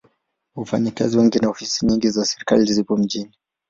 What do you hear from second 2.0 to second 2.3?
za